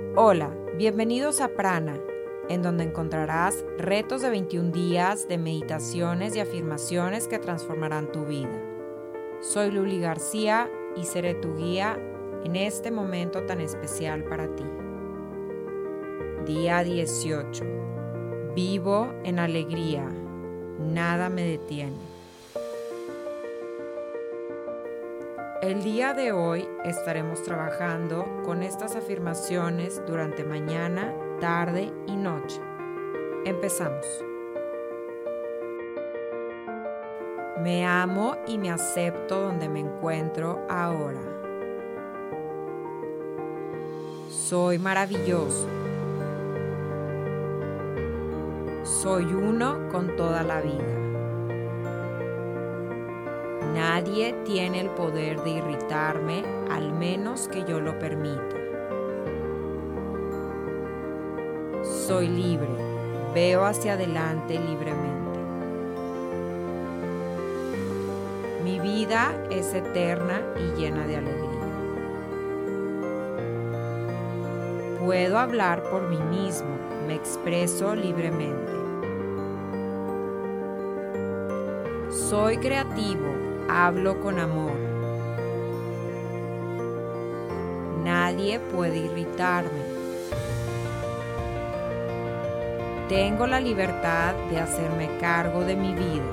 [0.00, 1.98] Hola, bienvenidos a Prana,
[2.48, 8.62] en donde encontrarás retos de 21 días de meditaciones y afirmaciones que transformarán tu vida.
[9.40, 11.98] Soy Luli García y seré tu guía
[12.44, 14.64] en este momento tan especial para ti.
[16.46, 17.64] Día 18.
[18.54, 20.08] Vivo en alegría.
[20.78, 22.17] Nada me detiene.
[25.60, 32.60] El día de hoy estaremos trabajando con estas afirmaciones durante mañana, tarde y noche.
[33.44, 34.06] Empezamos.
[37.60, 41.20] Me amo y me acepto donde me encuentro ahora.
[44.30, 45.66] Soy maravilloso.
[48.84, 51.07] Soy uno con toda la vida.
[53.74, 58.56] Nadie tiene el poder de irritarme al menos que yo lo permita.
[61.82, 62.68] Soy libre,
[63.34, 65.38] veo hacia adelante libremente.
[68.64, 71.48] Mi vida es eterna y llena de alegría.
[75.04, 78.72] Puedo hablar por mí mismo, me expreso libremente.
[82.10, 84.72] Soy creativo, hablo con amor.
[88.02, 89.98] Nadie puede irritarme.
[93.08, 96.24] Tengo la libertad de hacerme cargo de mi vida.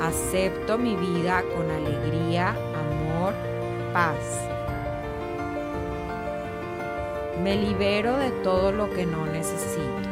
[0.00, 3.34] Acepto mi vida con alegría, amor,
[3.92, 4.16] paz.
[7.42, 10.11] Me libero de todo lo que no necesito.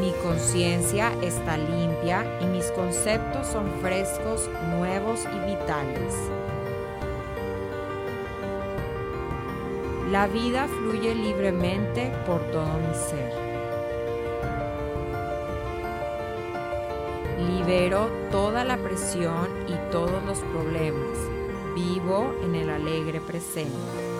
[0.00, 6.14] Mi conciencia está limpia y mis conceptos son frescos, nuevos y vitales.
[10.12, 13.32] La vida fluye libremente por todo mi ser.
[17.50, 21.18] Libero toda la presión y todos los problemas.
[21.74, 24.17] Vivo en el alegre presente.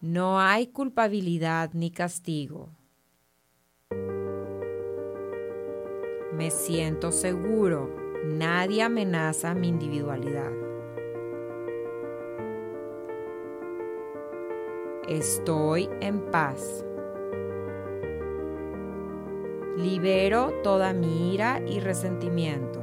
[0.00, 2.70] No hay culpabilidad ni castigo.
[6.32, 7.94] Me siento seguro,
[8.24, 10.50] nadie amenaza mi individualidad.
[15.06, 16.82] Estoy en paz.
[19.76, 22.79] Libero toda mi ira y resentimiento.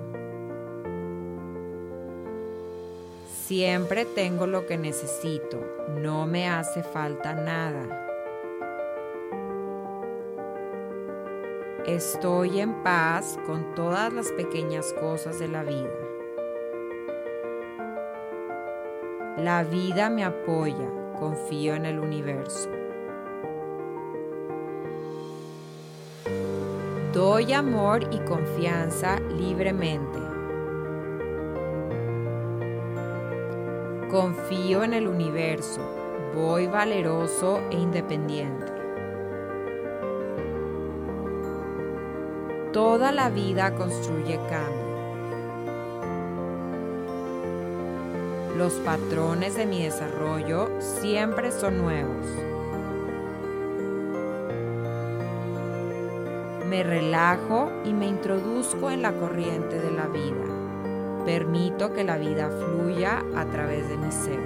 [3.48, 5.58] Siempre tengo lo que necesito,
[6.02, 8.06] no me hace falta nada.
[11.86, 15.96] Estoy en paz con todas las pequeñas cosas de la vida.
[19.38, 22.70] La vida me apoya, confío en el universo.
[27.14, 30.27] Doy amor y confianza libremente.
[34.10, 35.82] Confío en el universo,
[36.34, 38.72] voy valeroso e independiente.
[42.72, 44.88] Toda la vida construye cambio.
[48.56, 52.26] Los patrones de mi desarrollo siempre son nuevos.
[56.66, 60.57] Me relajo y me introduzco en la corriente de la vida.
[61.28, 64.40] Permito que la vida fluya a través de mi ser.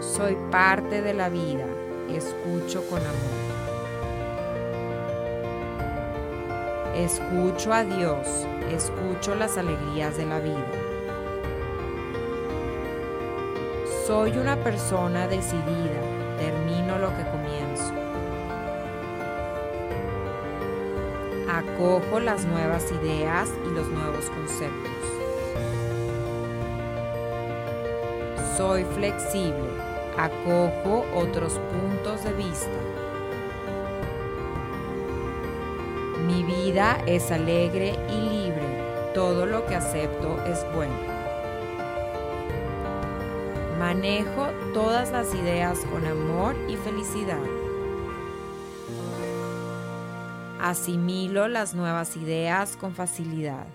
[0.00, 1.66] Soy parte de la vida,
[2.08, 3.40] escucho con amor.
[6.96, 8.26] Escucho a Dios,
[8.70, 10.72] escucho las alegrías de la vida.
[14.06, 16.00] Soy una persona decidida,
[16.38, 18.09] termino lo que comienzo.
[21.52, 24.92] Acojo las nuevas ideas y los nuevos conceptos.
[28.56, 29.68] Soy flexible.
[30.16, 32.70] Acojo otros puntos de vista.
[36.24, 39.10] Mi vida es alegre y libre.
[39.12, 40.94] Todo lo que acepto es bueno.
[43.76, 47.40] Manejo todas las ideas con amor y felicidad.
[50.62, 53.66] Asimilo las nuevas ideas con facilidad.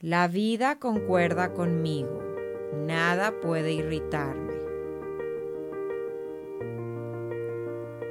[0.00, 2.20] La vida concuerda conmigo.
[2.74, 4.54] Nada puede irritarme.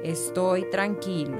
[0.02, 1.36] Estoy tranquilo.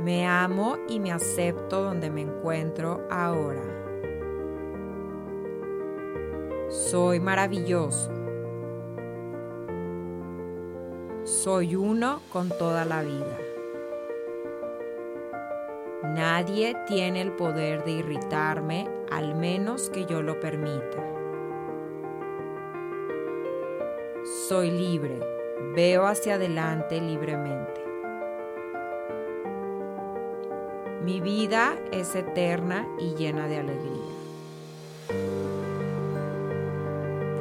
[0.00, 3.62] Me amo y me acepto donde me encuentro ahora.
[6.68, 8.17] Soy maravilloso.
[11.28, 13.38] Soy uno con toda la vida.
[16.02, 21.04] Nadie tiene el poder de irritarme al menos que yo lo permita.
[24.48, 25.20] Soy libre,
[25.76, 27.84] veo hacia adelante libremente.
[31.04, 34.14] Mi vida es eterna y llena de alegría.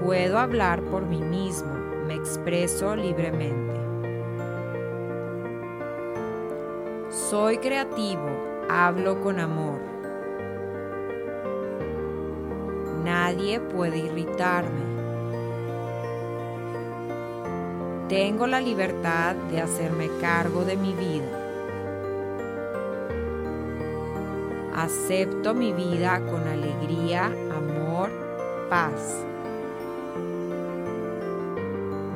[0.03, 1.71] Puedo hablar por mí mismo,
[2.05, 3.66] me expreso libremente.
[7.29, 8.29] Soy creativo,
[8.69, 9.81] hablo con amor.
[13.03, 14.79] Nadie puede irritarme.
[18.07, 21.27] Tengo la libertad de hacerme cargo de mi vida.
[24.73, 28.09] Acepto mi vida con alegría, amor,
[28.69, 29.25] paz.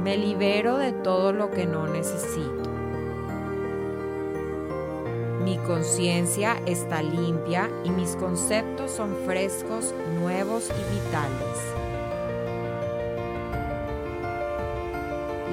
[0.05, 2.70] Me libero de todo lo que no necesito.
[5.61, 11.57] Mi conciencia está limpia y mis conceptos son frescos, nuevos y vitales.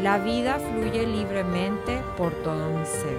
[0.03, 3.19] La vida fluye libremente por todo mi ser.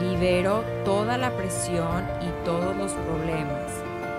[0.00, 3.72] Libero toda la presión y todos los problemas.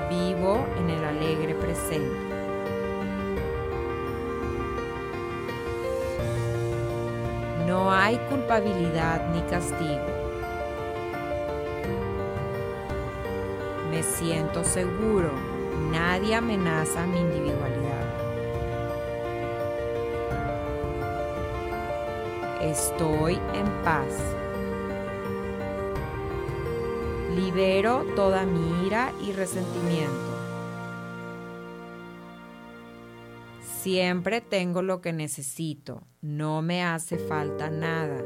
[0.09, 2.30] Vivo en el alegre presente.
[7.71, 10.05] No hay culpabilidad ni castigo.
[13.89, 15.31] Me siento seguro.
[15.89, 18.07] Nadie amenaza mi individualidad.
[22.61, 24.19] Estoy en paz.
[27.33, 30.40] Libero toda mi ira y resentimiento.
[33.81, 38.23] Siempre tengo lo que necesito, no me hace falta nada.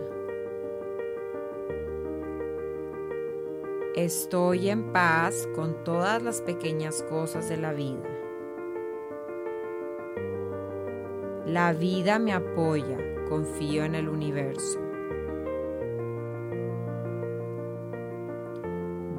[3.95, 8.03] Estoy en paz con todas las pequeñas cosas de la vida.
[11.45, 12.97] La vida me apoya,
[13.29, 14.81] confío en el universo.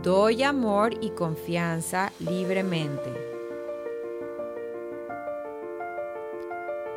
[0.03, 3.36] Doy amor y confianza libremente.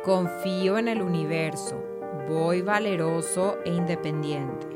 [0.04, 1.76] Confío en el universo,
[2.26, 4.66] voy valeroso e independiente.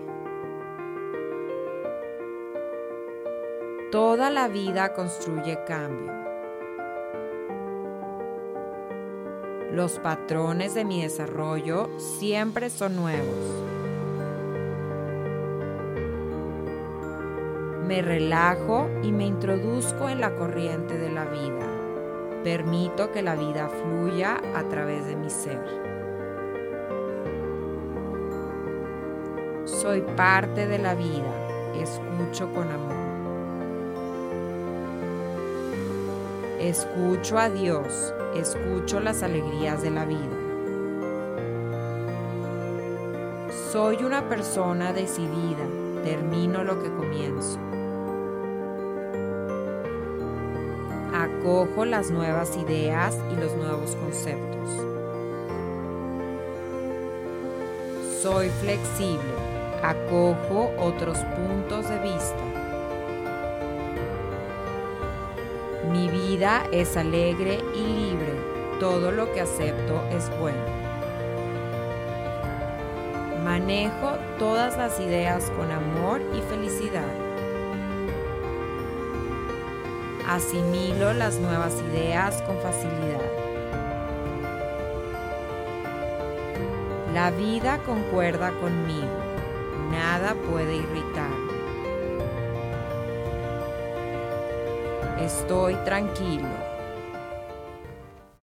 [3.91, 6.13] Toda la vida construye cambio.
[9.73, 13.65] Los patrones de mi desarrollo siempre son nuevos.
[17.87, 21.74] Me relajo y me introduzco en la corriente de la vida.
[22.45, 25.65] Permito que la vida fluya a través de mi ser.
[29.65, 31.33] Soy parte de la vida,
[31.75, 33.05] escucho con amor.
[36.61, 40.37] Escucho a Dios, escucho las alegrías de la vida.
[43.73, 45.65] Soy una persona decidida,
[46.05, 47.59] termino lo que comienzo.
[51.45, 54.71] Acojo las nuevas ideas y los nuevos conceptos.
[58.23, 59.31] Soy flexible,
[59.83, 62.45] acojo otros puntos de vista.
[65.93, 68.33] Mi vida es alegre y libre,
[68.81, 70.65] todo lo que acepto es bueno.
[73.45, 77.24] Manejo todas las ideas con amor y felicidad.
[80.29, 83.21] Asimilo las nuevas ideas con facilidad.
[87.13, 89.07] La vida concuerda conmigo.
[89.91, 91.53] Nada puede irritarme.
[95.21, 96.74] Estoy tranquilo.